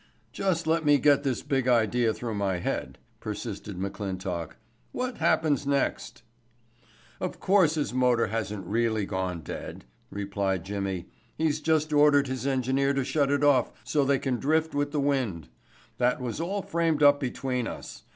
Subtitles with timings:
[0.31, 4.53] "Just let me get this big idea through my head," persisted McClintock.
[4.93, 6.23] "What happens next?"
[7.19, 11.05] "Of course his motor hasn't really gone dead," replied Jimmy.
[11.37, 14.99] "He's just ordered his engineer to shut it off so they can drift with the
[14.99, 15.49] wind.
[15.99, 18.05] That was all framed up between us.